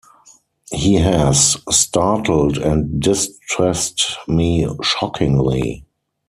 [0.71, 5.85] He has startled and distressed me shockingly!